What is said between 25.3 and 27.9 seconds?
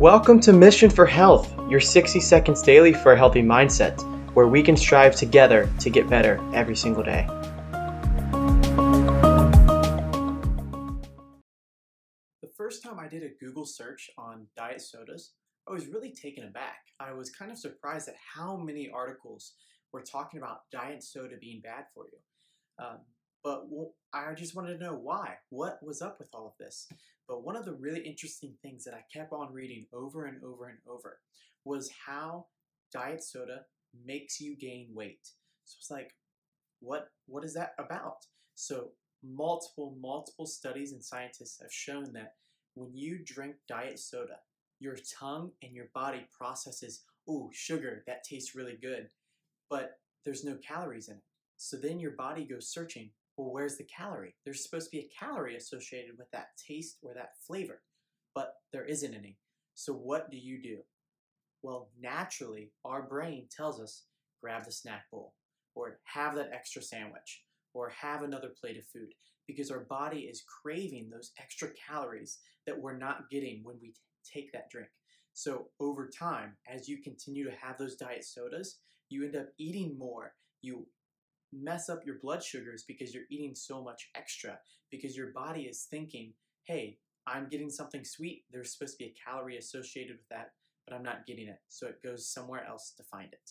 What was up with all of this? But one of the